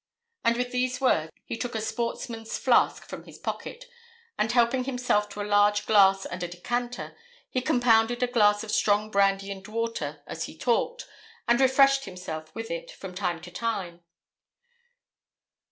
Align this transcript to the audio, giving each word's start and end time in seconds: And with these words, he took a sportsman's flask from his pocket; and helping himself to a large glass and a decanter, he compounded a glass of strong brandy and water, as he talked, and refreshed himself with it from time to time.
And 0.43 0.57
with 0.57 0.71
these 0.71 0.99
words, 0.99 1.31
he 1.45 1.55
took 1.55 1.75
a 1.75 1.79
sportsman's 1.79 2.57
flask 2.57 3.05
from 3.07 3.25
his 3.25 3.37
pocket; 3.37 3.85
and 4.35 4.51
helping 4.51 4.85
himself 4.85 5.29
to 5.29 5.41
a 5.41 5.43
large 5.43 5.85
glass 5.85 6.25
and 6.25 6.41
a 6.41 6.47
decanter, 6.47 7.15
he 7.51 7.61
compounded 7.61 8.23
a 8.23 8.27
glass 8.27 8.63
of 8.63 8.71
strong 8.71 9.11
brandy 9.11 9.51
and 9.51 9.67
water, 9.67 10.23
as 10.25 10.45
he 10.45 10.57
talked, 10.57 11.07
and 11.47 11.59
refreshed 11.61 12.05
himself 12.05 12.51
with 12.55 12.71
it 12.71 12.89
from 12.89 13.13
time 13.13 13.41
to 13.43 13.51
time. 13.51 14.01